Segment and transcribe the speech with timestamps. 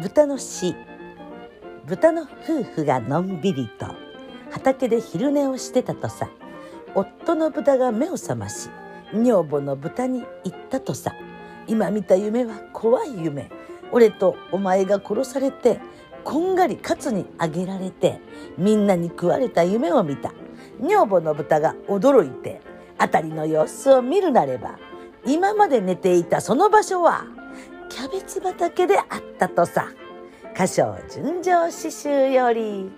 [0.00, 0.76] 豚の死。
[1.84, 3.86] 豚の夫婦がのんびりと
[4.48, 6.30] 畑で昼寝をしてたとさ。
[6.94, 8.70] 夫の豚が目を覚まし
[9.12, 11.16] 女房の豚に言ったとさ。
[11.66, 13.50] 今見た夢は怖い夢。
[13.90, 15.80] 俺とお前が殺されて
[16.22, 18.20] こんがりカツにあげられて
[18.56, 20.32] みんなに食われた夢を見た。
[20.80, 22.60] 女房の豚が驚いて
[23.00, 24.78] 辺りの様子を見るなれば
[25.26, 27.26] 今まで寝ていたその場所は
[27.98, 29.06] キャベツ畑であっ
[29.40, 29.88] たとさ。
[30.54, 32.92] 歌唱純情詩集より。